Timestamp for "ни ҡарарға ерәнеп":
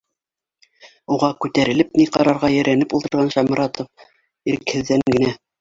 2.01-2.97